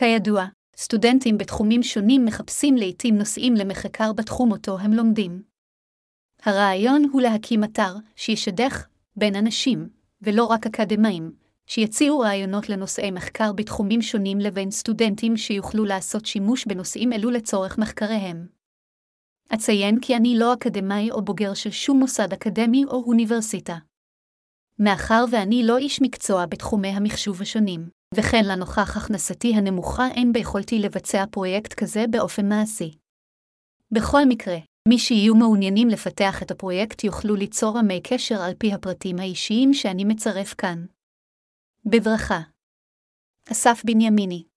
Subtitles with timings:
[0.00, 0.44] כידוע,
[0.76, 5.42] סטודנטים בתחומים שונים מחפשים לעתים נושאים למחקר בתחום אותו הם לומדים.
[6.42, 8.86] הרעיון הוא להקים אתר שישדך
[9.16, 9.88] בין אנשים,
[10.22, 11.32] ולא רק אקדמאים,
[11.66, 18.46] שיציעו רעיונות לנושאי מחקר בתחומים שונים לבין סטודנטים שיוכלו לעשות שימוש בנושאים אלו לצורך מחקריהם.
[19.54, 23.76] אציין כי אני לא אקדמאי או בוגר של שום מוסד אקדמי או אוניברסיטה.
[24.78, 31.24] מאחר ואני לא איש מקצוע בתחומי המחשוב השונים, וכן לנוכח הכנסתי הנמוכה אין ביכולתי לבצע
[31.30, 32.98] פרויקט כזה באופן מעשי.
[33.92, 34.56] בכל מקרה,
[34.88, 40.04] מי שיהיו מעוניינים לפתח את הפרויקט יוכלו ליצור עמי קשר על פי הפרטים האישיים שאני
[40.04, 40.86] מצרף כאן.
[41.84, 42.40] בברכה.
[43.52, 44.49] אסף בנימיני